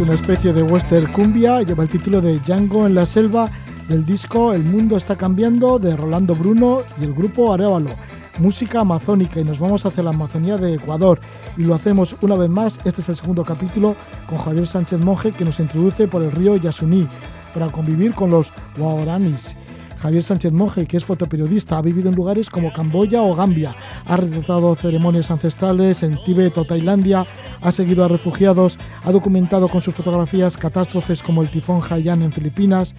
[0.00, 3.50] Es una especie de western cumbia, lleva el título de Django en la selva
[3.86, 7.90] del disco El mundo está cambiando de Rolando Bruno y el grupo Arevalo.
[8.38, 11.20] Música amazónica y nos vamos hacia la Amazonía de Ecuador
[11.58, 12.80] y lo hacemos una vez más.
[12.86, 13.94] Este es el segundo capítulo
[14.26, 17.06] con Javier Sánchez Monje que nos introduce por el río Yasuní
[17.52, 19.54] para convivir con los Waoranis
[20.00, 23.74] Javier Sánchez Monge, que es fotoperiodista, ha vivido en lugares como Camboya o Gambia,
[24.06, 27.26] ha retratado ceremonias ancestrales en Tíbet o Tailandia,
[27.60, 32.32] ha seguido a refugiados, ha documentado con sus fotografías catástrofes como el tifón Haiyan en
[32.32, 32.94] Filipinas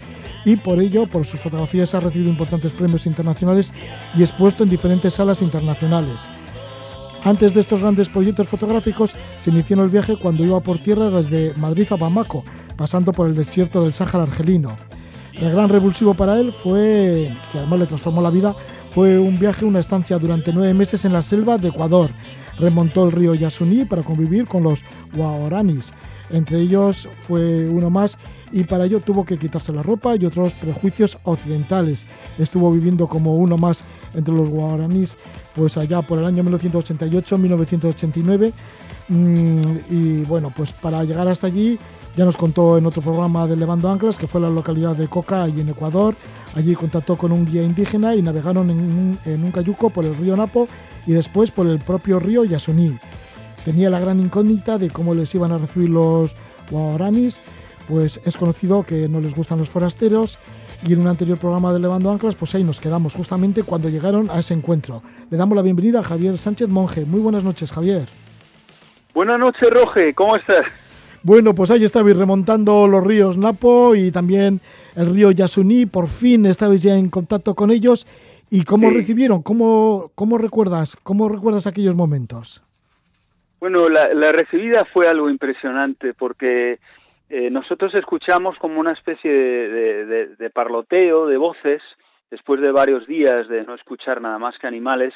[0.46, 3.74] y por ello, por sus fotografías, ha recibido importantes premios internacionales
[4.16, 6.30] y expuesto en diferentes salas internacionales.
[7.24, 11.10] Antes de estos grandes proyectos fotográficos, se inició en el viaje cuando iba por tierra
[11.10, 12.44] desde Madrid a Bamako,
[12.76, 14.76] pasando por el desierto del Sáhara argelino.
[15.34, 18.56] El gran revulsivo para él fue, que además le transformó la vida,
[18.92, 22.12] fue un viaje, una estancia durante nueve meses en la selva de Ecuador.
[22.60, 24.84] Remontó el río Yasuní para convivir con los
[25.16, 25.94] Waoranis.
[26.30, 28.18] Entre ellos fue uno más
[28.52, 32.06] y para ello tuvo que quitarse la ropa y otros prejuicios occidentales.
[32.38, 35.18] Estuvo viviendo como uno más entre los Waoranis
[35.56, 38.54] pues allá por el año 1988-1989
[39.10, 41.78] mm, y bueno, pues para llegar hasta allí
[42.16, 45.44] ya nos contó en otro programa de Levando Anclas, que fue la localidad de Coca,
[45.44, 46.16] allí en Ecuador.
[46.56, 50.68] Allí contactó con un guía indígena y navegaron en un, cayuco por el río Napo
[51.08, 52.98] y después por el propio río Yasuní.
[53.64, 56.36] Tenía la gran incógnita de cómo les iban a recibir los
[56.70, 57.42] guaraníes,
[57.88, 60.38] pues es conocido que no les gustan los forasteros
[60.86, 64.30] y en un anterior programa de Levando Anclas, pues ahí nos quedamos justamente cuando llegaron
[64.32, 65.02] a ese encuentro.
[65.30, 67.06] Le damos la bienvenida a Javier Sánchez Monje.
[67.06, 68.08] Muy buenas noches, Javier.
[69.14, 70.14] Buenas noches, Roge.
[70.14, 70.66] ¿Cómo estás?
[71.24, 74.60] Bueno, pues ahí estabais remontando los ríos Napo y también
[74.96, 75.86] el río Yasuní.
[75.86, 78.08] Por fin estabais ya en contacto con ellos.
[78.50, 79.44] ¿Y cómo recibieron?
[79.44, 80.98] ¿Cómo, ¿Cómo recuerdas?
[81.04, 82.64] ¿Cómo recuerdas aquellos momentos?
[83.62, 86.80] Bueno, la, recibida fue algo impresionante porque
[87.30, 91.84] eh, nosotros escuchamos como una especie de, parloteo de voces
[92.32, 95.14] después de varios días de no escuchar nada más que animales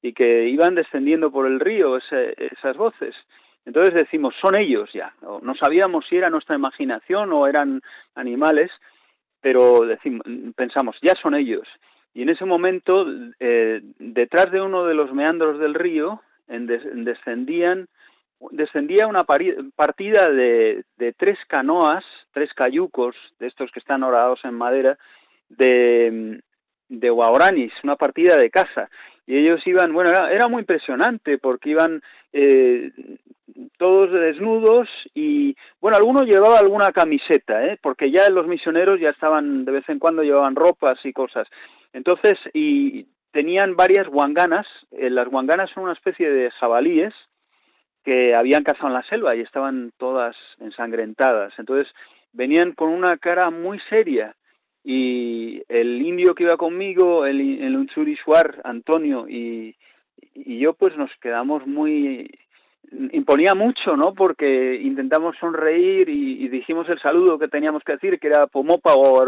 [0.00, 3.16] y que iban descendiendo por el río esas voces.
[3.64, 5.14] Entonces decimos, son ellos ya.
[5.20, 7.82] No sabíamos si era nuestra imaginación o eran
[8.14, 8.70] animales,
[9.40, 10.22] pero decimos,
[10.56, 11.68] pensamos, ya son ellos.
[12.14, 13.06] Y en ese momento,
[13.38, 17.88] eh, detrás de uno de los meandros del río, descendían
[18.52, 20.84] descendía una partida de,
[21.16, 24.98] tres canoas, tres cayucos, de estos que están orados en madera,
[25.48, 26.40] de,
[26.88, 28.88] de una partida de casa.
[29.28, 32.00] Y ellos iban, bueno, era, muy impresionante porque iban
[32.32, 32.90] eh,
[33.76, 37.78] todos desnudos y, bueno, algunos llevaba alguna camiseta, ¿eh?
[37.82, 41.46] porque ya los misioneros ya estaban, de vez en cuando llevaban ropas y cosas.
[41.92, 47.12] Entonces, y tenían varias guanganas, eh, las guanganas son una especie de jabalíes
[48.04, 51.52] que habían cazado en la selva y estaban todas ensangrentadas.
[51.58, 51.92] Entonces,
[52.32, 54.34] venían con una cara muy seria
[54.90, 57.76] y el indio que iba conmigo, el, el
[58.64, 59.76] Antonio y,
[60.32, 62.30] y yo pues nos quedamos muy
[63.12, 64.14] imponía mucho, ¿no?
[64.14, 69.20] Porque intentamos sonreír y, dijimos el saludo que teníamos que decir, que era Pomopa o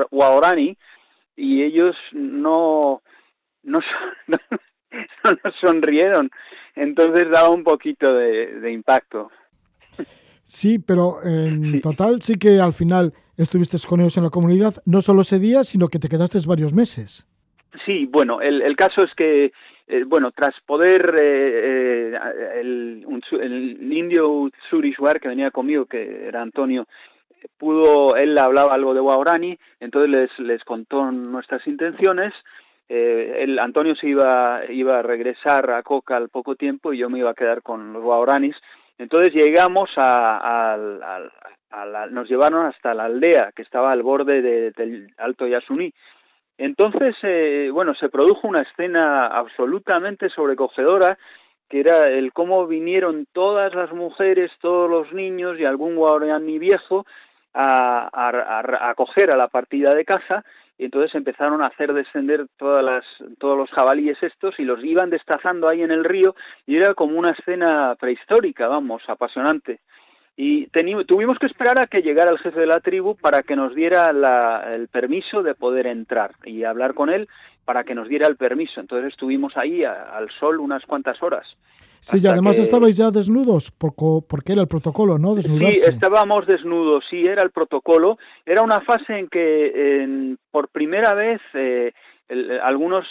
[1.37, 3.03] y ellos no,
[3.63, 3.81] no,
[4.29, 4.39] no,
[5.45, 6.31] nos sonrieron.
[6.75, 9.31] Entonces daba un poquito de, impacto.
[10.45, 15.01] Sí, pero en total sí que al final estuviste con ellos en la comunidad, no
[15.01, 17.27] solo ese día, sino que te quedaste varios meses.
[17.87, 19.53] Sí, bueno, el, el caso es que
[19.93, 23.05] eh, bueno, tras poder eh, eh, el,
[23.41, 26.87] el, indio Surishwar que venía conmigo, que era Antonio,
[27.59, 32.33] pudo, él hablaba algo de Waorani, entonces les, les contó nuestras intenciones.
[32.89, 37.19] el Antonio se iba, iba a regresar a Coca al poco tiempo y yo me
[37.19, 38.57] iba a quedar con los Waoranis.
[39.01, 40.75] Entonces llegamos a,
[41.71, 45.91] a, nos llevaron hasta la aldea que estaba al borde del Alto Yasuní.
[46.59, 51.19] Entonces, eh, bueno, se produjo una escena absolutamente sobrecogedora,
[51.71, 57.07] que era el cómo vinieron todas las mujeres, todos los niños y algún guaraní viejo
[57.55, 60.45] a, a, acoger a la partida de caza
[60.81, 63.05] y entonces empezaron a hacer descender todas las,
[63.39, 66.35] todos los jabalíes estos y los iban destazando ahí en el río
[66.67, 69.81] y era como una escena prehistórica, vamos, apasionante
[70.37, 70.67] y
[71.07, 74.11] tuvimos que esperar a que llegara el jefe de la tribu para que nos diera
[74.75, 77.29] el permiso de poder entrar y hablar con él
[77.65, 78.81] para que nos diera el permiso.
[78.81, 81.47] Entonces estuvimos ahí al sol unas cuantas horas.
[82.01, 85.35] Sí, y además estabais ya desnudos, porque era el protocolo, ¿no?
[85.35, 85.81] Desnudarse.
[85.81, 88.19] Sí, estábamos desnudos, sí, era el protocolo.
[88.47, 91.93] Era una fase en que por primera vez eh,
[92.63, 93.07] algunos,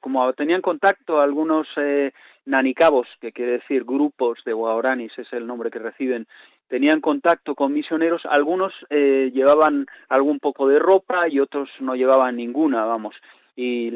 [0.00, 2.12] como tenían contacto, algunos eh,
[2.46, 6.26] nanicabos, que quiere decir grupos de guaraníes, es el nombre que reciben,
[6.72, 12.36] tenían contacto con misioneros, algunos eh, llevaban algún poco de ropa y otros no llevaban
[12.36, 13.14] ninguna, vamos.
[13.54, 13.92] Y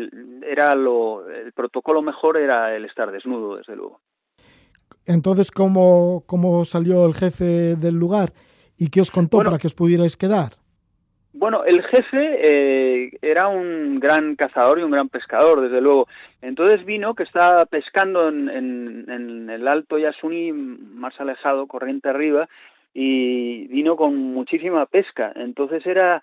[0.47, 4.03] era lo, el protocolo mejor era el estar desnudo, desde luego.
[5.07, 8.35] Entonces, ¿cómo, cómo salió el jefe del lugar
[8.77, 10.53] y qué os contó para que os pudierais quedar?
[11.47, 16.09] Bueno, el jefe eh, era un gran cazador y un gran pescador, desde luego.
[16.43, 22.49] Entonces vino que estaba pescando en, en, el Alto Yasuni, más alejado, corriente arriba,
[22.93, 25.33] y vino con muchísima pesca.
[25.37, 26.21] Entonces era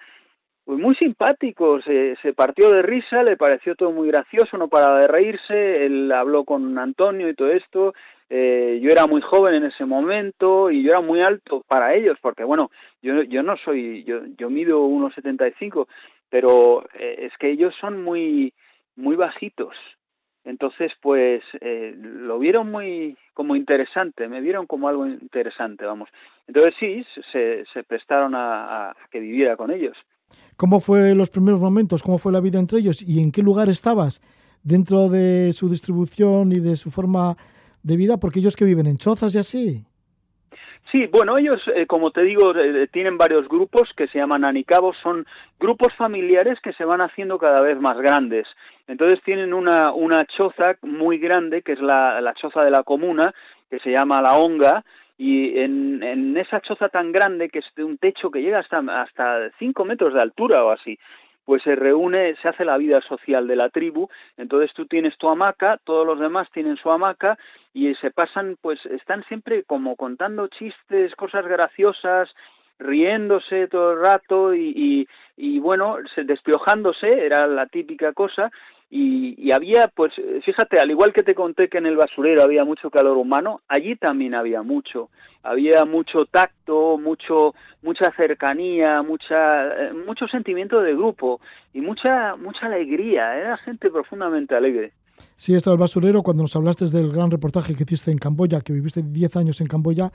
[0.65, 4.99] pues muy simpático, se, se partió de risa, le pareció todo muy gracioso, no paraba
[4.99, 7.93] de reírse, él habló con Antonio y todo esto,
[8.35, 12.17] eh, yo era muy joven en ese momento y yo era muy alto para ellos,
[12.19, 15.85] porque bueno, yo, yo no soy, yo, yo mido 1,75,
[16.31, 18.51] pero eh, es que ellos son muy,
[18.95, 19.75] muy bajitos.
[20.45, 26.09] Entonces, pues, eh, lo vieron muy como interesante, me vieron como algo interesante, vamos.
[26.47, 29.95] Entonces sí, se, se prestaron a, a que viviera con ellos.
[30.57, 32.01] ¿Cómo fue los primeros momentos?
[32.01, 32.99] ¿Cómo fue la vida entre ellos?
[33.03, 34.21] ¿Y en qué lugar estabas
[34.63, 37.37] dentro de su distribución y de su forma
[37.83, 38.17] de vida?
[38.17, 39.85] Porque ellos que viven en chozas y así.
[40.91, 44.97] Sí, bueno, ellos, eh, como te digo, eh, tienen varios grupos que se llaman anicabos,
[45.01, 45.25] son
[45.59, 48.47] grupos familiares que se van haciendo cada vez más grandes.
[48.87, 53.33] Entonces tienen una, una choza muy grande, que es la, la choza de la comuna,
[53.69, 54.83] que se llama la onga,
[55.17, 58.79] y en, en esa choza tan grande que es de un techo que llega hasta
[59.01, 60.99] hasta cinco metros de altura o así
[61.45, 65.29] pues se reúne, se hace la vida social de la tribu, entonces tú tienes tu
[65.29, 67.37] hamaca, todos los demás tienen su hamaca
[67.73, 72.33] y se pasan, pues están siempre como contando chistes, cosas graciosas,
[72.79, 75.07] riéndose todo el rato y,
[75.37, 78.51] y, bueno, despiojándose, era la típica cosa,
[78.95, 80.13] y, había, pues,
[80.45, 83.95] fíjate, al igual que te conté que en el basurero había mucho calor humano, allí
[83.95, 85.09] también había mucho.
[85.41, 91.41] Había mucho tacto, mucho, mucha cercanía, mucha, eh, mucho sentimiento de grupo
[91.73, 93.35] y mucha, mucha alegría.
[93.35, 94.91] Era gente profundamente alegre.
[95.35, 98.73] Sí, esto del basurero, cuando nos hablaste del gran reportaje que hiciste en Camboya, que
[98.73, 100.11] viviste 10 años en Camboya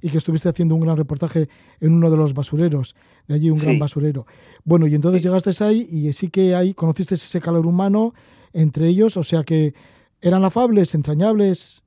[0.00, 1.48] y que estuviste haciendo un gran reportaje
[1.80, 2.96] en uno de los basureros,
[3.28, 4.26] de allí un gran basurero.
[4.64, 8.14] Bueno, y entonces llegaste ahí y sí que ahí conociste ese calor humano
[8.52, 9.74] entre ellos, o sea que
[10.22, 11.82] eran afables, entrañables.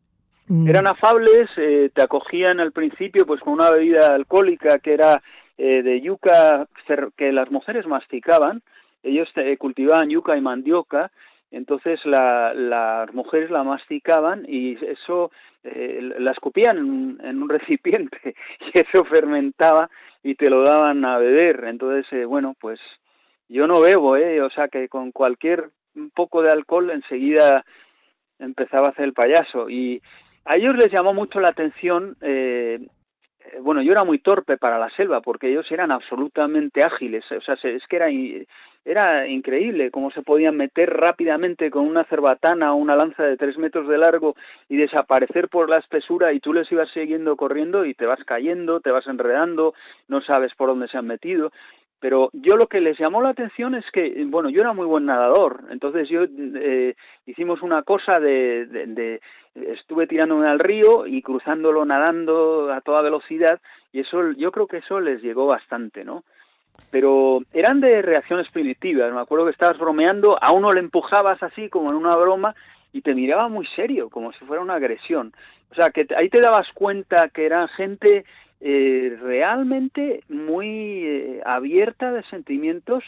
[0.48, 0.68] Mm.
[0.68, 5.22] Eran afables, eh, te acogían al principio pues con una bebida alcohólica que era
[5.58, 6.68] eh, de yuca
[7.18, 8.62] que las mujeres masticaban,
[9.04, 11.12] ellos eh, cultivaban yuca y mandioca
[11.58, 15.32] entonces la, las mujeres la masticaban y eso
[15.64, 19.90] eh, la escupían en, un recipiente y eso fermentaba
[20.24, 21.66] y te lo daban a beber.
[21.66, 22.80] Entonces, eh, bueno, pues
[23.48, 24.42] yo no bebo, ¿eh?
[24.42, 25.70] O sea que con cualquier
[26.16, 27.64] poco de alcohol enseguida
[28.40, 29.70] empezaba a hacer el payaso.
[29.70, 30.02] Y
[30.46, 32.80] a ellos les llamó mucho la atención eh,
[33.46, 37.42] eh, bueno, yo era muy torpe para la selva porque ellos eran absolutamente ágiles, o
[37.42, 38.08] sea, es que era,
[38.86, 43.58] era increíble cómo se podían meter rápidamente con una cerbatana o una lanza de tres
[43.58, 44.36] metros de largo
[44.70, 48.82] y desaparecer por la espesura y tú les ibas siguiendo corriendo y te vas cayendo,
[48.82, 49.74] te vas enredando,
[50.08, 51.52] no sabes por dónde se han metido
[52.04, 55.06] pero yo lo que les llamó la atención es que, bueno, yo era muy buen
[55.06, 59.22] nadador, entonces yo eh, hicimos una cosa de, de,
[59.56, 63.62] estuve tirándome al río y cruzándolo nadando a toda velocidad
[63.94, 66.26] y eso, yo creo que eso les llegó bastante, ¿no?
[66.92, 71.70] Pero eran de reacciones primitivas, me acuerdo que estabas bromeando, a uno le empujabas así
[71.70, 72.56] como en una broma
[72.92, 75.34] y te miraba muy serio, como si fuera una agresión.
[75.72, 78.26] O sea, que ahí te dabas cuenta que eran gente
[78.62, 80.68] eh, realmente muy
[81.04, 83.04] eh, abierta de sentimientos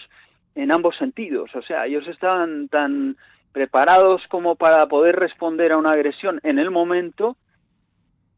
[0.56, 1.56] en ambos sentidos.
[1.56, 3.18] O sea, ellos estaban tan
[3.52, 7.38] preparados como para poder responder a una agresión en el momento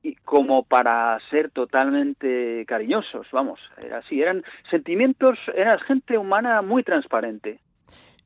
[0.04, 6.84] y como para ser totalmente cariñosos, vamos, era así, eran sentimientos, era gente humana muy
[6.84, 7.60] transparente.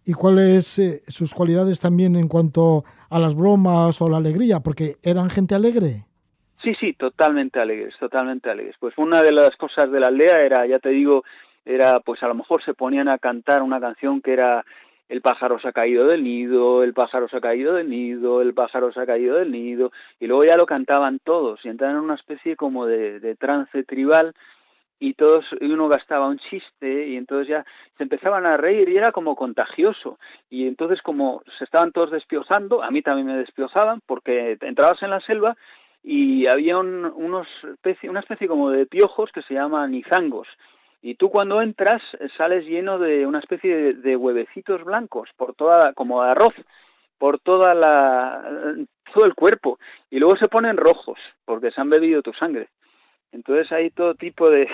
[0.06, 4.60] ¿Y cuáles eh, sus cualidades también en cuanto a las bromas o la alegría?
[4.60, 6.06] Porque eran gente alegre.
[6.64, 8.76] Sí, sí, totalmente alegres, totalmente alegres.
[8.80, 11.24] Pues una de las cosas de la aldea era, ya te digo,
[11.66, 14.66] era pues a lo mejor se ponían a cantar una canción que era
[15.12, 18.54] el pájaro se ha caído del nido, el pájaro se ha caído del nido, el
[18.54, 19.92] pájaro se ha caído del nido,
[20.22, 23.84] y luego ya lo cantaban todos, y entraban en una especie como de, de trance
[23.84, 24.34] tribal,
[25.00, 27.66] y todos, uno gastaba un chiste, y entonces ya
[27.98, 30.18] se empezaban a reír, y era como contagioso,
[30.50, 35.10] y entonces como se estaban todos despiozando, a mí también me despiozaban, porque entrabas en
[35.10, 35.58] la selva
[36.04, 40.48] y había unos especie, una especie como de piojos que se llaman izangos.
[41.02, 45.94] Y tú cuando entras eh, sales lleno de una especie de, huevecitos blancos por toda,
[45.94, 46.54] como arroz,
[47.18, 48.76] por toda la,
[49.14, 49.80] todo el cuerpo.
[50.10, 52.70] Y luego se ponen rojos porque se han bebido tu sangre.
[53.32, 54.68] Entonces hay todo tipo de,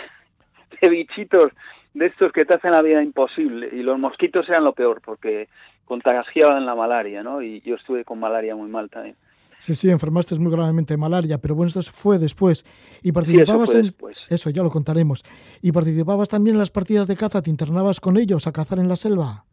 [0.82, 1.52] de bichitos
[1.94, 5.48] de estos que te hacen la vida imposible y los mosquitos eran lo peor porque
[5.86, 7.42] contagiaban la malaria, ¿no?
[7.42, 9.16] Y yo estuve con malaria muy mal también.
[9.60, 12.64] Sí, sí, enfermaste muy gravemente de malaria, pero bueno, esto fue después.
[13.04, 13.86] Y participabas eso en...
[13.86, 14.18] después.
[14.30, 15.24] Eso, ya lo contaremos.
[15.62, 18.88] Y participabas también en las partidas de caza, ¿te internabas con ellos a cazar en
[18.88, 19.46] la selva?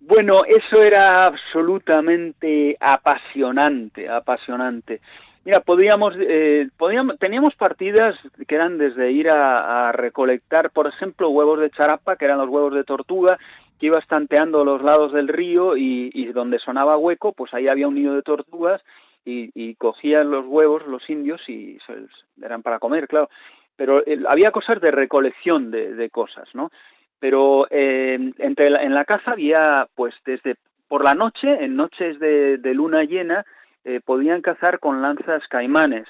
[0.00, 5.00] Bueno, eso era absolutamente apasionante, apasionante.
[5.44, 8.16] Mira, podíamos, eh, podíamos, teníamos partidas
[8.48, 12.48] que eran desde ir a, a, recolectar, por ejemplo, huevos de charapa, que eran los
[12.48, 13.38] huevos de tortuga,
[13.78, 17.88] que ibas tanteando los lados del río y, y donde sonaba hueco, pues ahí había
[17.88, 18.82] un nido de tortugas
[19.26, 22.06] y, y cogían los huevos los indios y se,
[22.40, 23.28] eran para comer, claro.
[23.76, 26.70] Pero eh, había cosas de recolección de, de cosas, ¿no?
[27.18, 30.54] Pero eh, entre en la caza había, pues desde
[30.88, 33.44] por la noche, en noches de, luna llena,
[33.84, 36.06] eh, podían cazar con lanzas caimanes,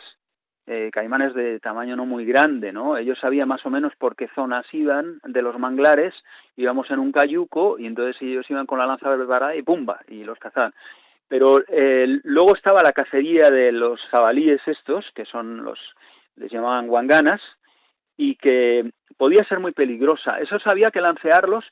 [0.90, 2.96] caimanes de tamaño no muy grande, ¿no?
[2.96, 6.12] Ellos sabían más o menos por qué zonas iban de los manglares,
[6.56, 10.00] íbamos en un cayuco y entonces ellos iban con la lanza preparada y ¡pumba!
[10.08, 10.74] y los cazaban.
[11.28, 15.78] Pero eh, luego estaba la cacería de los jabalíes estos, que son los,
[16.36, 17.40] les llamaban guanganas,
[18.16, 20.38] y que podía ser muy peligrosa.
[20.38, 21.64] Eso había que lancearlos,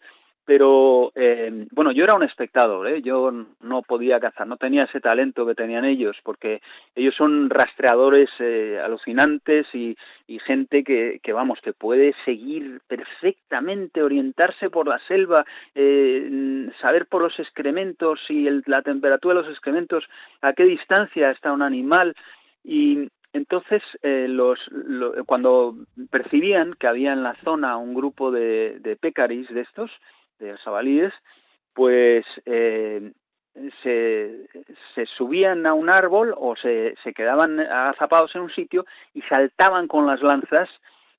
[0.45, 3.03] pero eh, bueno, yo era un espectador, ¿eh?
[3.03, 6.61] yo no podía cazar, no tenía ese talento que tenían ellos, porque
[6.95, 9.97] ellos son rastreadores eh, alucinantes y,
[10.27, 17.07] y gente que, que, vamos, que puede seguir perfectamente, orientarse por la selva, eh, saber
[17.07, 20.05] por los excrementos y el, la temperatura de los excrementos
[20.43, 22.15] a qué distancia está un animal
[22.63, 25.75] y entonces, eh, los, lo, cuando
[26.09, 29.91] percibían que había en la zona un grupo de, de pecaris de estos,
[30.39, 31.13] de jabalíes,
[31.73, 33.13] pues eh,
[33.83, 34.49] se,
[34.95, 39.87] se, subían a un árbol o se, se quedaban agazapados en un sitio y saltaban
[39.87, 40.69] con las lanzas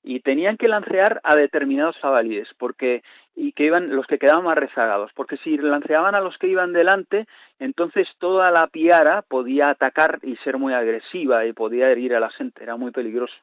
[0.02, 3.02] y tenían que lancear a determinados jabalíes porque
[3.34, 6.72] y que iban los que quedaban más rezagados porque si lanceaban a los que iban
[6.72, 7.26] delante
[7.58, 12.30] entonces toda la piara podía atacar y ser muy agresiva y podía herir a la
[12.30, 13.34] gente era muy peligroso.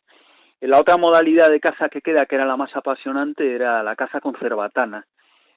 [0.61, 4.21] La otra modalidad de caza que queda que era la más apasionante era la caza
[4.21, 5.05] con cerbatana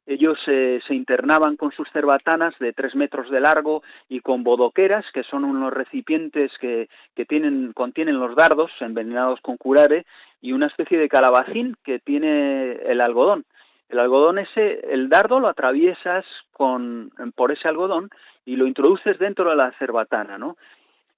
[0.06, 5.04] ellos eh, se internaban con sus cerbatanas de tres metros de largo y con bodoqueras,
[5.12, 10.06] que son unos recipientes que, que tienen, contienen los dardos envenenados con curare,
[10.40, 13.44] y una especie de calabacín que tiene el algodón.
[13.88, 18.10] El algodón ese, el dardo lo atraviesas con, por ese algodón
[18.44, 20.56] y lo introduces dentro de la cerbatana, ¿no?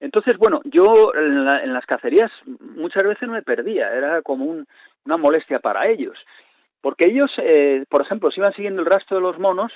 [0.01, 2.31] Entonces, bueno, yo en, la, en las cacerías
[2.61, 4.67] muchas veces me perdía, era como un,
[5.05, 6.17] una molestia para ellos
[6.81, 9.73] porque ellos, eh, por ejemplo, si iban siguiendo el rastro de los monos,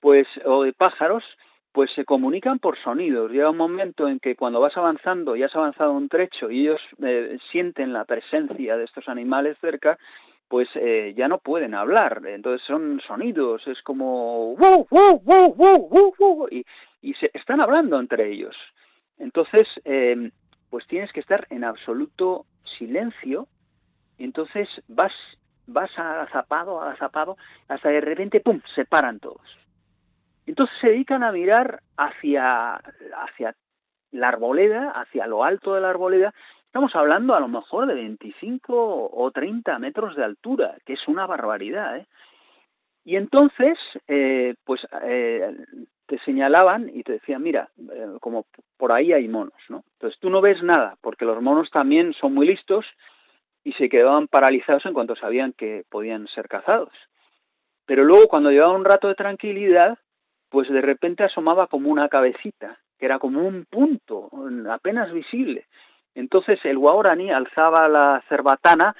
[0.00, 1.24] pues, o de pájaros,
[1.72, 3.32] pues se comunican por sonidos.
[3.32, 6.80] Llega un momento en que cuando vas avanzando y has avanzado un trecho y ellos
[7.02, 9.98] eh, sienten la presencia de estos animales cerca,
[10.46, 12.22] pues eh, ya no pueden hablar.
[12.26, 16.64] Entonces son sonidos, es como ¡Wow, wow, wow, wow, wow, y,
[17.02, 18.56] y se están hablando entre ellos.
[19.18, 20.30] Entonces, eh,
[20.70, 22.46] pues tienes que estar en absoluto
[22.78, 23.48] silencio.
[24.18, 25.12] Entonces vas
[25.66, 27.36] vas agazapado, agazapado,
[27.68, 29.58] hasta de repente, ¡pum!, se paran todos.
[30.46, 33.54] Entonces se dedican a mirar hacia, hacia
[34.12, 36.34] la arboleda, hacia lo alto de la arboleda.
[36.66, 41.26] Estamos hablando a lo mejor de 25 o 30 metros de altura, que es una
[41.26, 42.06] barbaridad, ¿eh?
[43.06, 43.78] Y entonces,
[44.08, 45.54] eh, pues eh,
[46.06, 48.46] te señalaban y te decían, mira, eh, como
[48.78, 49.84] por ahí hay monos, ¿no?
[49.94, 52.86] Entonces tú no ves nada, porque los monos también son muy listos
[53.64, 56.92] y se quedaban paralizados en cuanto sabían que podían ser cazados.
[57.86, 59.98] Pero luego cuando llevaba un rato de tranquilidad,
[60.50, 64.30] pues de repente asomaba como una cabecita, que era como un punto
[64.70, 65.66] apenas visible.
[66.14, 68.94] Entonces el guaraní alzaba la cerbatana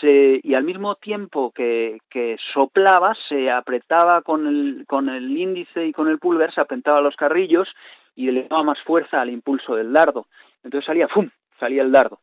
[0.00, 5.86] se, y al mismo tiempo que, que, soplaba, se apretaba con el, con el índice
[5.86, 7.68] y con el pulgar, se apretaba los carrillos
[8.14, 10.26] y le daba más fuerza al impulso del dardo.
[10.64, 11.28] Entonces salía, ¡fum!,
[11.60, 12.20] salía el dardo.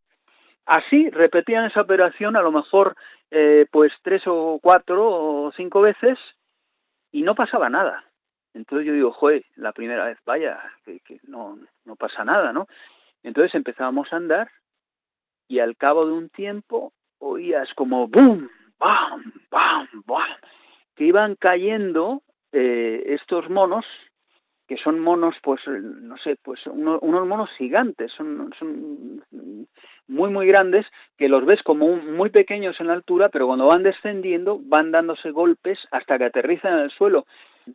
[0.65, 2.95] Así repetían esa operación a lo mejor
[3.31, 6.17] eh, pues tres o cuatro o cinco veces
[7.11, 8.05] y no pasaba nada.
[8.53, 12.67] Entonces yo digo, joder, la primera vez, vaya, que, no, no pasa nada, ¿no?
[13.23, 14.51] Entonces empezábamos a andar
[15.47, 20.37] y al cabo de un tiempo oías como boom, bam, bam, bam,
[20.95, 23.85] que iban cayendo eh, estos monos
[24.67, 29.21] que son monos, pues, no sé, pues uno, unos monos gigantes, son, son
[30.07, 30.85] muy, muy grandes,
[31.17, 34.91] que los ves como un, muy pequeños en la altura, pero cuando van descendiendo van
[34.91, 37.25] dándose golpes hasta que aterrizan en el suelo.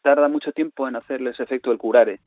[0.02, 2.21] Tarda mucho tiempo en hacerles efecto el curare.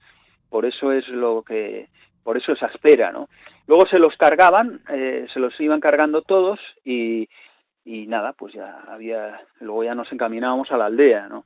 [0.49, 1.89] Por eso es lo que
[2.23, 3.29] por eso esa espera, ¿no?
[3.67, 7.27] Luego se los cargaban, eh, se los iban cargando todos y,
[7.83, 11.45] y nada, pues ya había, luego ya nos encaminábamos a la aldea, ¿no?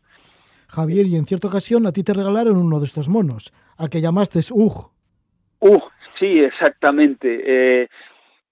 [0.68, 4.02] Javier, y en cierta ocasión a ti te regalaron uno de estos monos, al que
[4.02, 4.92] llamaste Ug.
[5.60, 5.84] Ug,
[6.20, 7.42] sí, exactamente.
[7.46, 7.88] Eh,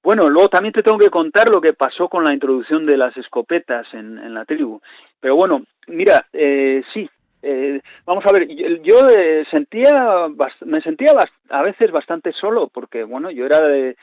[0.03, 3.15] bueno, luego también te tengo que contar lo que pasó con la introducción de las
[3.15, 4.81] escopetas en, en la tribu.
[5.19, 7.09] Pero bueno, mira, eh, sí,
[7.41, 8.47] eh, vamos a ver,
[8.83, 10.27] yo, eh, sentía,
[10.65, 11.13] me sentía
[11.49, 13.95] a veces bastante solo, porque bueno, yo era de,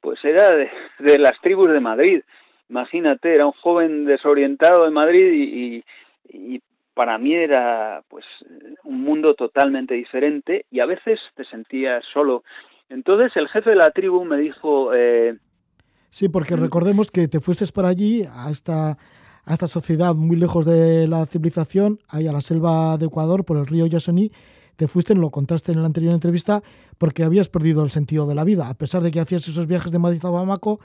[0.00, 2.22] pues era de, de las tribus de Madrid.
[2.68, 5.84] Imagínate, era un joven desorientado de Madrid y,
[6.28, 6.62] y
[6.94, 8.24] para mí era pues
[8.84, 12.42] un mundo totalmente diferente y a veces te sentías solo.
[12.88, 14.92] Entonces el jefe de la tribu me dijo...
[14.94, 15.36] Eh,
[16.10, 18.98] sí, porque mm, recordemos que te fuiste para allí, a esta,
[19.44, 23.56] a esta sociedad muy lejos de la civilización, ahí a la selva de Ecuador, por
[23.56, 24.32] el río Yasuni,
[24.76, 26.62] te fuiste, lo contaste en la anterior entrevista,
[26.98, 28.68] porque habías perdido el sentido de la vida.
[28.68, 30.80] A pesar de que hacías esos viajes de Madrid a Bamako,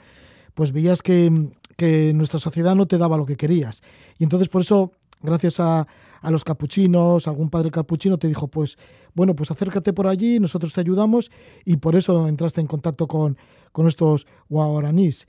[0.52, 1.30] pues veías que,
[1.76, 3.82] que nuestra sociedad no te daba lo que querías.
[4.18, 4.92] Y entonces por eso
[5.22, 5.86] gracias a,
[6.20, 8.78] a los capuchinos, algún padre capuchino te dijo, pues
[9.14, 11.30] bueno, pues acércate por allí, nosotros te ayudamos
[11.64, 13.38] y por eso entraste en contacto con,
[13.72, 15.26] con estos guaranís.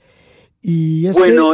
[0.60, 1.52] Y es bueno,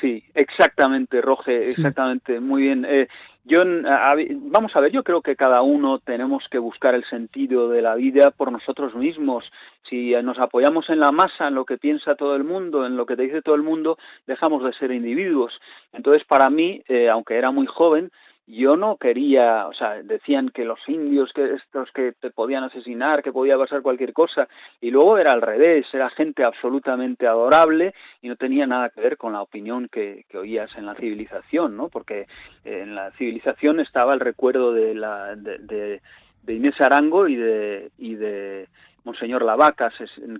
[0.00, 2.84] sí, exactamente, Roge, exactamente, muy bien.
[2.88, 3.08] Eh,
[3.44, 7.80] yo, vamos a ver, yo creo que cada uno tenemos que buscar el sentido de
[7.80, 9.50] la vida por nosotros mismos.
[9.84, 13.06] Si nos apoyamos en la masa, en lo que piensa todo el mundo, en lo
[13.06, 13.96] que te dice todo el mundo,
[14.26, 15.58] dejamos de ser individuos.
[15.94, 18.10] Entonces, para mí, eh, aunque era muy joven,
[18.48, 23.22] yo no quería, o sea, decían que los indios, que estos que te podían asesinar,
[23.22, 24.48] que podía pasar cualquier cosa,
[24.80, 29.18] y luego era al revés, era gente absolutamente adorable y no tenía nada que ver
[29.18, 31.88] con la opinión que, que oías en la civilización, ¿no?
[31.88, 32.26] Porque
[32.64, 36.02] en la civilización estaba el recuerdo de la de, de,
[36.42, 38.68] de Inés Arango y de y de
[39.04, 39.92] Monseñor Lavaca,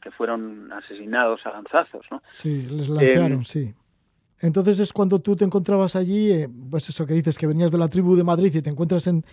[0.02, 2.22] que fueron asesinados a lanzazos, ¿no?
[2.30, 3.74] Sí, les lanzaron, em, sí.
[4.40, 7.78] Entonces es cuando tú te encontrabas allí, eh, pues eso que dices, que venías de
[7.78, 9.24] la tribu de Madrid y te encuentras en,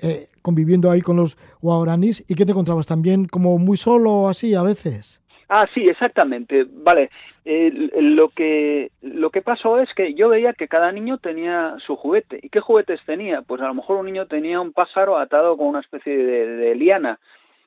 [0.00, 4.54] eh, conviviendo ahí con los guaraníes y que te encontrabas también como muy solo así
[4.54, 5.22] a veces.
[5.48, 6.66] Ah, sí, exactamente.
[6.68, 7.10] Vale.
[7.44, 12.40] lo que lo que pasó es que yo veía que cada niño tenía su juguete.
[12.42, 13.42] ¿Y qué juguetes tenía?
[13.42, 17.18] Pues a lo mejor un niño tenía un pájaro atado con una especie de liana,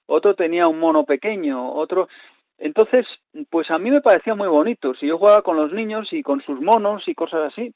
[0.07, 2.07] otro tenía un mono pequeño, otro
[2.57, 3.03] entonces,
[3.49, 4.95] pues a mí me parecía muy bonito.
[4.95, 7.73] Si yo jugaba con los niños y con sus monos y cosas así.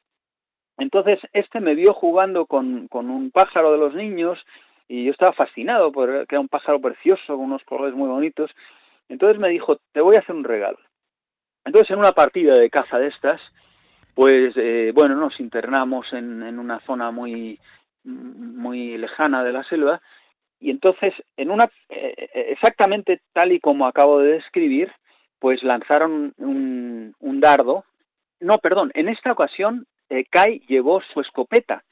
[0.77, 4.43] Entonces, este me vio jugando con, con un pájaro de los niños
[4.87, 8.49] y yo estaba fascinado porque era un pájaro precioso con unos colores muy bonitos.
[9.07, 10.79] Entonces me dijo, te voy a hacer un regalo.
[11.63, 13.39] Entonces, en una partida de caza de estas,
[14.15, 17.59] pues eh, bueno, nos internamos en, en una zona muy,
[18.03, 20.01] muy lejana de la selva
[20.61, 24.91] y entonces, en una eh, eh, exactamente tal y como acabo de describir,
[25.39, 27.83] pues lanzaron un, dardo.
[28.39, 31.83] No, perdón, en esta ocasión eh, Kai llevó su escopeta,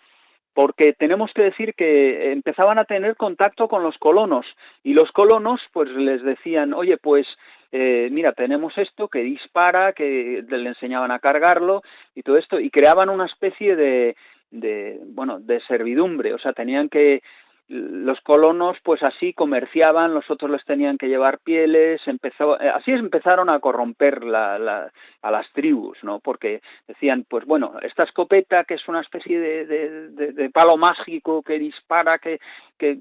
[0.54, 4.46] porque tenemos que decir que empezaban a tener contacto con los colonos
[4.84, 7.26] y los colonos pues les decían, oye, pues
[7.72, 11.82] eh, mira, tenemos esto que dispara, que le enseñaban a cargarlo
[12.14, 14.16] y todo esto, y creaban una especie de,
[14.52, 17.24] de bueno, de servidumbre, o sea, tenían que
[17.70, 22.92] los colonos pues así comerciaban, los otros les tenían que llevar pieles, empezó, eh, así
[22.92, 26.20] empezaron a corromper la, la, a las tribus, ¿no?
[26.20, 29.66] Porque decían, pues bueno, esta escopeta que es una especie de,
[30.10, 32.40] de, palo mágico que dispara, que,
[32.78, 32.98] que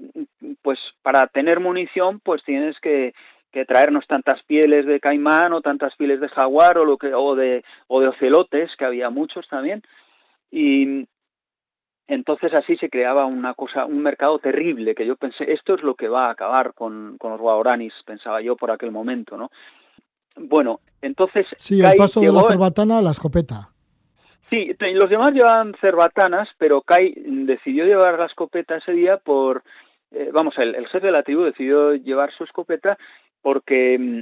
[0.61, 3.13] pues para tener munición pues tienes que,
[3.51, 7.35] que traernos tantas pieles de caimán o tantas pieles de jaguar o lo que o
[7.35, 9.81] de o de ocelotes que había muchos también
[10.51, 11.07] y,
[12.09, 15.93] entonces así se creaba una cosa, un mercado terrible, que yo pensé, esto es lo
[15.93, 19.51] que va a acabar con, con los guaranis, pensaba yo por aquel momento, ¿no?
[20.35, 21.45] Bueno, entonces...
[21.57, 23.69] Sí, el paso de la cerbatana a la escopeta.
[24.49, 29.63] Sí, los demás llevaban cerbatanas, pero Kai decidió llevar la escopeta ese día por...
[30.11, 32.97] Eh, vamos, el, el jefe de la tribu decidió llevar su escopeta
[33.43, 34.21] porque mm,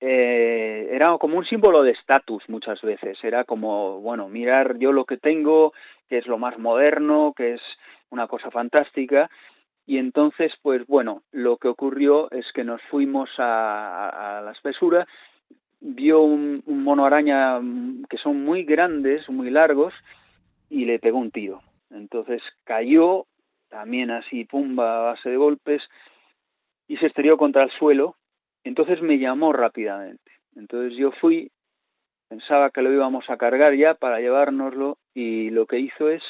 [0.00, 5.04] eh, era como un símbolo de estatus muchas veces, era como, bueno, mirar yo lo
[5.04, 5.72] que tengo,
[6.08, 7.62] que es lo más moderno, que es
[8.10, 9.30] una cosa fantástica,
[9.86, 15.06] y entonces, pues bueno, lo que ocurrió es que nos fuimos a, a la espesura,
[15.80, 17.60] vio un, mono araña
[18.08, 19.94] que son muy grandes, muy largos,
[20.68, 21.62] y le pegó un tiro.
[21.90, 23.26] Entonces cayó,
[23.68, 25.82] también así, pumba, a base de golpes,
[26.88, 28.16] y se estrelló contra el suelo,
[28.68, 30.32] entonces me llamó rápidamente.
[30.56, 31.52] Entonces yo fui,
[32.28, 36.22] pensaba que lo íbamos a cargar ya para llevárnoslo y lo que hizo es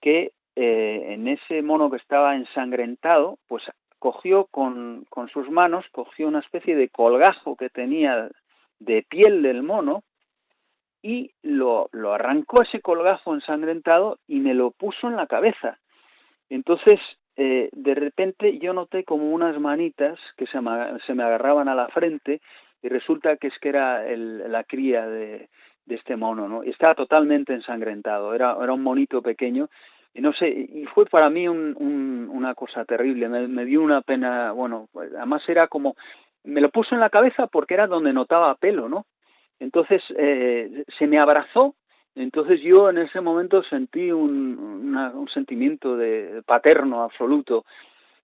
[0.00, 3.62] que eh, en ese mono que estaba ensangrentado, pues
[4.00, 8.28] cogió con, con sus manos, cogió una especie de colgajo que tenía
[8.80, 10.02] de piel del mono
[11.00, 15.78] y lo, lo arrancó ese colgajo ensangrentado y me lo puso en la cabeza.
[16.48, 17.00] Entonces,
[17.36, 21.74] eh, de repente yo noté como unas manitas que se me, se me agarraban a
[21.74, 22.40] la frente
[22.82, 25.48] y resulta que es que era el, la cría de,
[25.86, 26.62] de este mono, ¿no?
[26.62, 29.68] Estaba totalmente ensangrentado, era, era un monito pequeño
[30.14, 33.80] y no sé, y fue para mí un, un, una cosa terrible, me, me, dio
[33.80, 35.96] una pena, bueno, además era como,
[36.44, 39.06] me lo puso en la cabeza porque era donde notaba pelo, ¿no?
[39.58, 41.76] Entonces eh, se me abrazó,
[42.14, 47.64] entonces yo en ese momento sentí un, sentimiento de paterno absoluto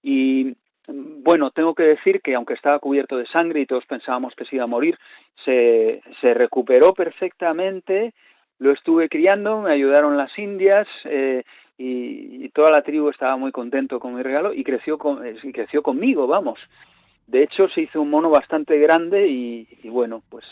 [0.03, 0.55] y
[0.88, 4.57] bueno, tengo que decir que aunque estaba cubierto de sangre y todos pensábamos que se
[4.57, 4.98] iba a morir,
[5.44, 8.14] se, se recuperó perfectamente,
[8.59, 11.44] lo estuve criando, me ayudaron las indias eh,
[11.77, 15.83] y, toda la tribu estaba muy contento con mi regalo y creció, con, y creció
[15.83, 16.59] conmigo, vamos.
[17.27, 20.44] De hecho, se hizo un mono bastante grande y, y bueno, pues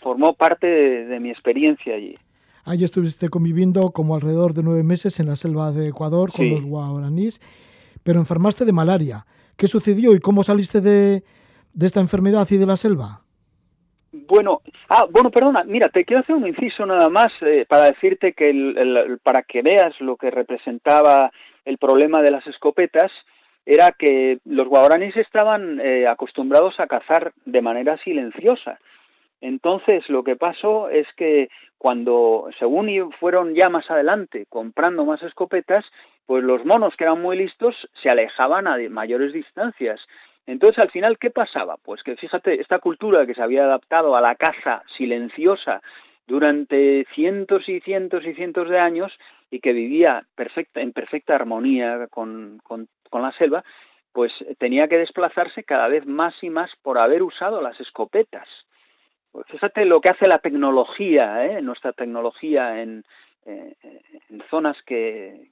[0.00, 2.16] formó parte de, de mi experiencia allí.
[2.68, 6.50] Allí estuviste conviviendo como alrededor de nueve meses en la selva de Ecuador con sí.
[6.50, 7.40] los guaraníes,
[8.02, 9.24] pero enfermaste de malaria.
[9.56, 11.24] ¿Qué sucedió y cómo saliste de,
[11.72, 13.22] de esta enfermedad y de la selva?
[14.12, 18.34] Bueno, ah, bueno, perdona, mira, te quiero hacer un inciso nada más eh, para decirte
[18.34, 21.32] que el, el, para que veas lo que representaba
[21.64, 23.10] el problema de las escopetas,
[23.64, 28.78] era que los guaraníes estaban eh, acostumbrados a cazar de manera silenciosa.
[29.40, 31.48] Entonces, lo que pasó es que
[31.78, 35.84] cuando, según fueron ya más adelante comprando más escopetas,
[36.26, 40.04] pues los monos que eran muy listos se alejaban a mayores distancias.
[40.46, 41.76] Entonces, al final, ¿qué pasaba?
[41.76, 45.82] Pues que fíjate, esta cultura que se había adaptado a la caza silenciosa
[46.26, 49.12] durante cientos y cientos y cientos de años
[49.50, 53.64] y que vivía perfecta, en perfecta armonía con, con, con la selva,
[54.12, 58.48] pues tenía que desplazarse cada vez más y más por haber usado las escopetas.
[59.46, 61.62] Fíjate lo que hace la tecnología, ¿eh?
[61.62, 63.04] nuestra tecnología en,
[63.46, 63.74] eh,
[64.28, 65.50] en zonas que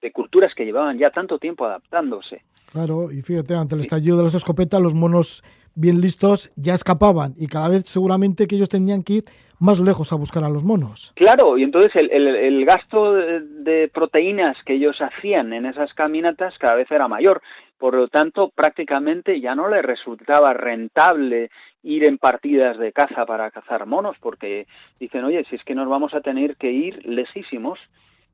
[0.00, 2.42] de culturas que llevaban ya tanto tiempo adaptándose.
[2.70, 5.42] Claro, y fíjate, ante el estallido de las escopetas, los monos
[5.78, 9.24] bien listos ya escapaban y cada vez seguramente que ellos tenían que ir
[9.60, 11.12] más lejos a buscar a los monos.
[11.16, 15.94] Claro, y entonces el, el, el gasto de, de, proteínas que ellos hacían en esas
[15.94, 17.42] caminatas cada vez era mayor.
[17.78, 21.50] Por lo tanto, prácticamente ya no les resultaba rentable
[21.82, 24.66] ir en partidas de caza para cazar monos, porque
[24.98, 27.78] dicen, oye, si es que nos vamos a tener que ir lesísimos.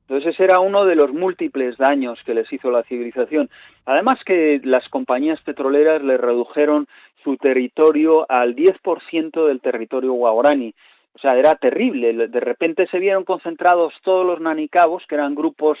[0.07, 3.49] Entonces ese era uno de los múltiples daños que les hizo la civilización.
[3.85, 6.87] Además que las compañías petroleras le redujeron
[7.23, 10.75] su territorio al 10% del territorio guaraní.
[11.13, 12.27] O sea, era terrible.
[12.27, 15.79] De repente se vieron concentrados todos los nanicabos, que eran grupos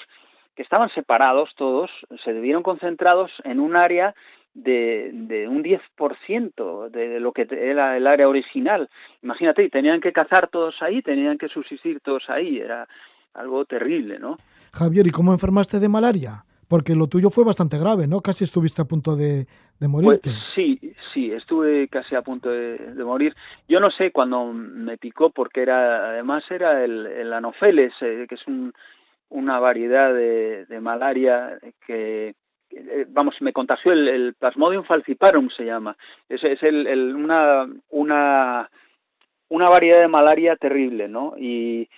[0.55, 1.91] que estaban separados todos,
[2.23, 4.15] se vieron concentrados en un área
[4.53, 8.89] de, de un 10% de lo que era el área original.
[9.21, 12.59] Imagínate, tenían que cazar todos ahí, tenían que subsistir todos ahí.
[12.59, 12.87] Era
[13.35, 14.37] algo terrible, ¿no?
[14.73, 16.45] Javier, ¿y cómo enfermaste de malaria?
[16.67, 18.21] Porque lo tuyo fue bastante grave, ¿no?
[18.21, 19.45] Casi estuviste a punto de,
[19.79, 20.29] de morirte.
[20.31, 20.79] Pues sí,
[21.13, 23.35] sí, estuve casi a punto de, de, morir.
[23.67, 28.35] Yo no sé cuando me picó, porque era, además era el, el anofeles, eh, que
[28.35, 28.73] es un,
[29.29, 32.35] una variedad de, de malaria que,
[32.67, 35.95] que, vamos, me contagió el, el Plasmodium falciparum, se llama.
[36.27, 38.71] Es, es el, el, una, una,
[39.49, 41.35] una variedad de malaria terrible, ¿no?
[41.37, 41.89] Y eh,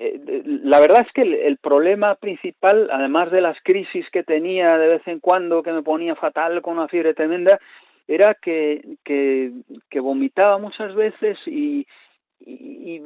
[0.00, 4.88] la verdad es que el, el, problema principal, además de las crisis que tenía de
[4.88, 7.60] vez en cuando, que me ponía fatal con una fiebre tremenda,
[8.08, 9.52] era que, que,
[9.90, 11.86] que vomitaba muchas veces y,
[12.40, 13.02] y,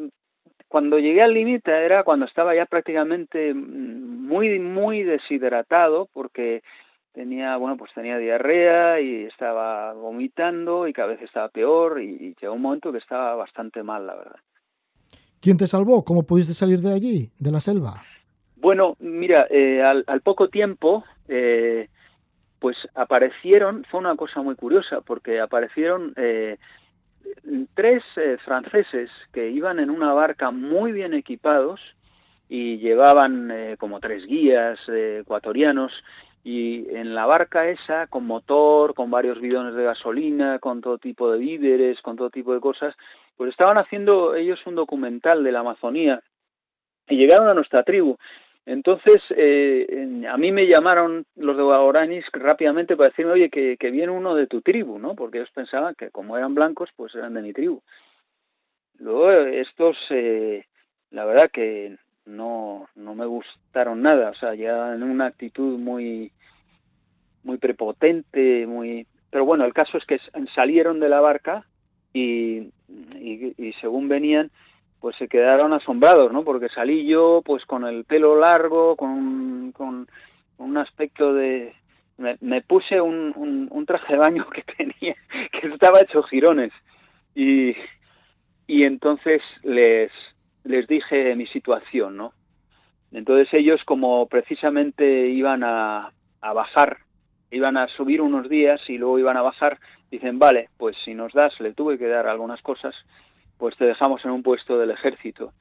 [0.68, 6.62] cuando llegué al límite era cuando estaba ya prácticamente muy, muy deshidratado porque
[7.12, 12.54] tenía, bueno, pues tenía diarrea y estaba vomitando y cada vez estaba peor y llegó
[12.54, 14.40] un momento que estaba bastante mal, la verdad.
[15.44, 16.02] ¿Quién te salvó?
[16.02, 18.02] ¿Cómo pudiste salir de allí, de la selva?
[18.56, 21.90] Bueno, mira, eh, al, al, poco tiempo, eh,
[22.60, 26.56] pues aparecieron, fue una cosa muy curiosa, porque aparecieron eh,
[27.74, 31.78] tres eh, franceses que iban en una barca muy bien equipados
[32.48, 35.92] y llevaban eh, como tres guías ecuatorianos
[36.44, 41.32] y en la barca esa, con motor, con varios bidones de gasolina, con todo tipo
[41.32, 42.94] de víveres, con todo tipo de cosas,
[43.34, 46.22] pues estaban haciendo ellos un documental de la Amazonía
[47.08, 48.18] y llegaron a nuestra tribu.
[48.66, 53.90] Entonces, eh, a mí me llamaron los de Guaranis rápidamente para decirme, oye, que, que
[53.90, 55.14] viene uno de tu tribu, ¿no?
[55.14, 57.82] Porque ellos pensaban que como eran blancos, pues eran de mi tribu.
[58.98, 60.66] Luego, estos, eh,
[61.10, 66.32] la verdad que no, no me gustaron nada, o sea, ya en una actitud muy,
[67.42, 69.06] muy prepotente, muy...
[69.30, 70.20] Pero bueno, el caso es que
[70.54, 71.66] salieron de la barca
[72.12, 72.70] y,
[73.18, 74.50] y, según venían,
[75.00, 76.44] pues se quedaron asombrados, ¿no?
[76.44, 80.06] Porque salí yo, pues con el pelo largo, con, con
[80.58, 81.74] un aspecto de...
[82.16, 85.16] Me, puse un, un, traje de baño que tenía,
[85.50, 86.72] que estaba hecho girones.
[87.34, 87.74] Y,
[88.68, 90.12] y entonces les,
[90.64, 92.32] les dije mi situación, ¿no?
[93.12, 96.98] Entonces ellos, como precisamente iban a, a bajar,
[97.50, 99.78] iban a subir unos días y luego iban a bajar,
[100.10, 102.94] dicen, vale, pues si nos das, le tuve que dar algunas cosas,
[103.56, 105.52] pues te dejamos en un puesto del ejército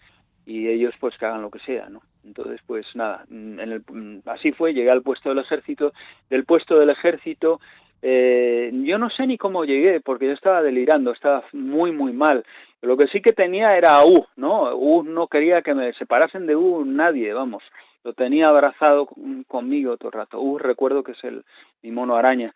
[0.46, 2.02] y ellos pues que hagan lo que sea, ¿no?
[2.24, 5.94] Entonces, pues nada, en el, así fue, llegué al puesto del ejército,
[6.30, 7.60] del puesto del ejército,
[8.06, 12.44] eh, yo no sé ni cómo llegué, porque yo estaba delirando, estaba muy, muy mal.
[12.82, 14.76] Lo que sí que tenía era U, ¿no?
[14.76, 17.64] U no quería que me separasen de U nadie, vamos.
[18.04, 19.08] Lo tenía abrazado
[19.48, 20.42] conmigo todo el rato.
[20.42, 21.46] U recuerdo que es el
[21.82, 22.54] mi mono araña.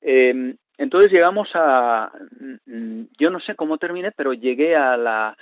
[0.00, 2.10] Eh, entonces llegamos a,
[2.64, 5.36] mm, yo no sé cómo terminé, pero llegué a la,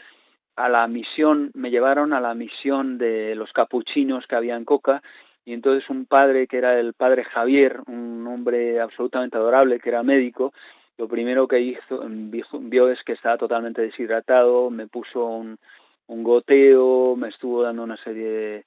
[0.56, 5.00] a la misión, me llevaron a la misión de los capuchinos que había en Coca,
[5.44, 10.02] y entonces un padre que era el padre Javier, un hombre absolutamente adorable, que era
[10.02, 10.52] médico,
[10.96, 15.58] lo primero que hizo, vio es que estaba totalmente deshidratado, me puso un,
[16.06, 18.64] goteo, me estuvo dando una serie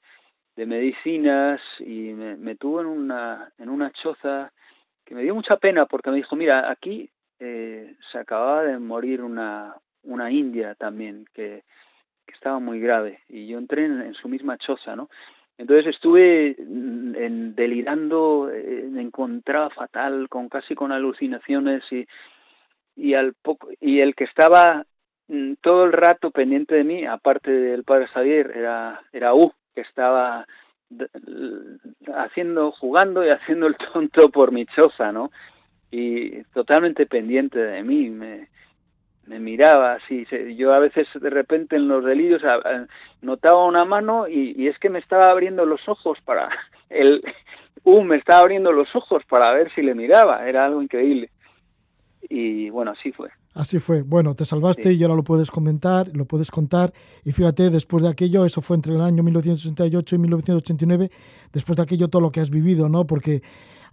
[0.56, 4.52] de, medicinas y me, tuvo en una, en una choza
[5.06, 7.10] que me dio mucha pena porque me dijo, mira, aquí
[7.40, 11.64] eh, se acababa de morir una, una india también que
[12.34, 15.10] estaba muy grave y yo entré en, su misma choza, ¿no?
[15.58, 22.08] Entonces estuve en, delirando, eh, me encontraba fatal, con casi con alucinaciones y,
[22.96, 24.86] y al poco y el que estaba
[25.28, 29.82] mm, todo el rato pendiente de mí, aparte del padre Javier, era era U, que
[29.82, 30.46] estaba
[32.16, 35.32] haciendo, jugando y haciendo el tonto por mi choza, ¿no?
[35.90, 38.50] Y totalmente pendiente de mí, me,
[39.28, 40.26] me miraba así.
[40.56, 42.42] Yo a veces de repente en los delirios
[43.22, 46.50] notaba una mano y, y es que me estaba abriendo los ojos para
[46.90, 47.24] el
[47.84, 50.48] uh, me estaba abriendo los ojos para ver si le miraba.
[50.48, 51.30] Era algo increíble.
[52.30, 53.30] Y bueno, así fue.
[53.54, 54.04] Así fue.
[54.04, 56.94] Bueno, te salvaste y ahora lo puedes comentar, lo puedes contar.
[57.24, 61.12] Y fíjate, después de aquello, eso fue entre el año 1968 y 1989,
[61.52, 63.08] después de aquello todo lo que has vivido, ¿no?
[63.08, 63.42] Porque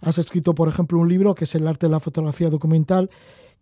[0.01, 3.09] has escrito, por ejemplo, un libro que es El arte de la fotografía documental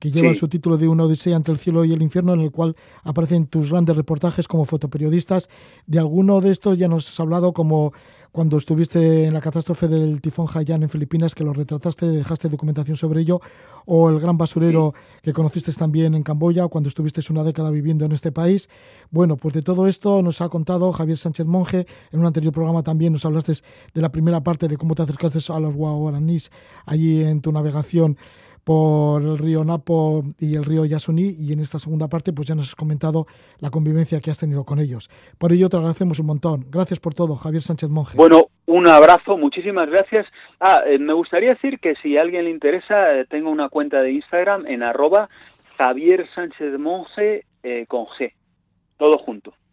[0.04, 2.52] que lleva el subtítulo de Una odisea entre el cielo y el infierno, en el
[2.52, 5.48] cual aparecen tus grandes reportajes como fotoperiodistas.
[5.88, 7.94] De alguno de estos ya nos has hablado, como
[8.34, 12.98] cuando estuviste en la catástrofe del tifón Haiyan en Filipinas, que lo retrataste, dejaste documentación
[12.98, 13.39] sobre ello,
[13.86, 18.12] o el gran basurero que conociste también en Camboya, cuando estuviste una década viviendo en
[18.12, 18.68] este país.
[19.10, 21.88] Bueno, pues de todo esto nos ha contado Javier Sánchez Monje.
[22.12, 23.54] En un anterior programa también nos hablaste
[23.94, 26.52] de la primera parte de cómo te acercaste a los guaranís
[26.86, 28.18] allí en tu navegación
[28.63, 32.56] por el río Napo y el río Yasuní y en esta segunda parte pues ya
[32.56, 33.26] nos has comentado
[33.60, 35.10] la convivencia que has tenido con ellos.
[35.38, 36.65] Por ello te agradecemos un montón.
[36.69, 38.17] Gracias por todo, Javier Sánchez Monje.
[38.17, 40.26] Bueno, un abrazo, muchísimas gracias.
[40.60, 44.02] Ah, eh, me gustaría decir que si a alguien le interesa, eh, tengo una cuenta
[44.02, 45.30] de Instagram en arroba
[45.78, 48.34] Javier Sánchez Monje eh, con G,
[48.97, 49.54] todo junto.